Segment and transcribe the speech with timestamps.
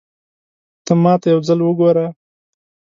[0.85, 2.05] ته ماته يو ځل وګوره